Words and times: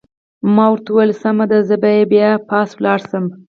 ما 0.55 0.65
ورته 0.71 0.89
وویل: 0.91 1.11
سمه 1.23 1.45
ده، 1.51 1.57
زه 1.69 1.75
به 1.81 1.91
بیا 2.11 2.29
پاس 2.49 2.69
ولاړ 2.75 2.99
شم. 3.09 3.25